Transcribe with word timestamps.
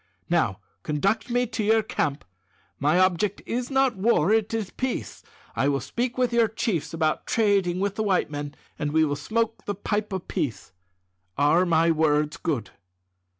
Now, 0.31 0.57
conduct 0.81 1.29
me 1.29 1.45
to 1.45 1.63
your 1.63 1.83
camp. 1.83 2.25
My 2.79 2.97
object 2.97 3.43
is 3.45 3.69
not 3.69 3.95
war; 3.95 4.31
it 4.33 4.51
is 4.51 4.71
peace. 4.71 5.21
I 5.55 5.67
will 5.67 5.79
speak 5.79 6.17
with 6.17 6.33
your 6.33 6.47
chiefs 6.47 6.91
about 6.91 7.27
trading 7.27 7.79
with 7.79 7.97
the 7.97 8.03
white 8.03 8.31
men, 8.31 8.55
and 8.79 8.93
we 8.93 9.05
will 9.05 9.15
smoke 9.15 9.63
the 9.65 9.75
pipe 9.75 10.11
of 10.11 10.27
peace. 10.27 10.71
Are 11.37 11.67
my 11.67 11.91
words 11.91 12.37
good?" 12.37 12.71